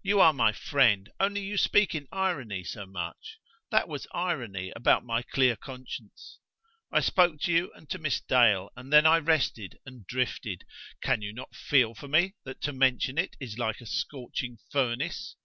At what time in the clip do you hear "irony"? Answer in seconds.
2.10-2.64, 4.14-4.72